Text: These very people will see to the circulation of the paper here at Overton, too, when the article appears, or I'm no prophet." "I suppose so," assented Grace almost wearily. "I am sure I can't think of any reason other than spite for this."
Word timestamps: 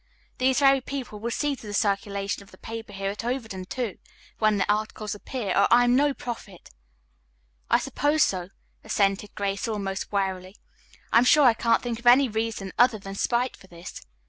These 0.39 0.57
very 0.57 0.81
people 0.81 1.19
will 1.19 1.29
see 1.29 1.55
to 1.55 1.67
the 1.67 1.75
circulation 1.75 2.41
of 2.41 2.49
the 2.49 2.57
paper 2.57 2.91
here 2.91 3.11
at 3.11 3.23
Overton, 3.23 3.65
too, 3.65 3.99
when 4.39 4.57
the 4.57 4.67
article 4.67 5.07
appears, 5.13 5.55
or 5.55 5.67
I'm 5.69 5.95
no 5.95 6.11
prophet." 6.11 6.71
"I 7.69 7.77
suppose 7.77 8.23
so," 8.23 8.49
assented 8.83 9.35
Grace 9.35 9.67
almost 9.67 10.11
wearily. 10.11 10.55
"I 11.13 11.19
am 11.19 11.23
sure 11.25 11.45
I 11.45 11.53
can't 11.53 11.83
think 11.83 11.99
of 11.99 12.07
any 12.07 12.27
reason 12.27 12.73
other 12.79 12.97
than 12.97 13.13
spite 13.13 13.55
for 13.55 13.67
this." 13.67 14.01